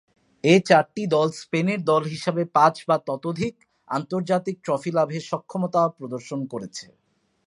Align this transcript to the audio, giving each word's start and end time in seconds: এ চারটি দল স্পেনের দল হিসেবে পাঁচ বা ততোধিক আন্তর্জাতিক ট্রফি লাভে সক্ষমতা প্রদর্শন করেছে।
এ 0.43 0.55
চারটি 0.67 1.03
দল 1.15 1.27
স্পেনের 1.41 1.81
দল 1.83 2.03
হিসেবে 2.13 2.43
পাঁচ 2.57 2.75
বা 2.87 2.97
ততোধিক 3.07 3.55
আন্তর্জাতিক 3.87 4.55
ট্রফি 4.65 4.91
লাভে 4.97 5.19
সক্ষমতা 5.29 5.81
প্রদর্শন 5.97 6.39
করেছে। 6.53 6.85